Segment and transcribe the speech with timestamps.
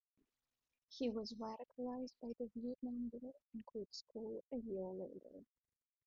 [0.89, 5.45] He was radicalized by the Vietnam War and quit school a year later.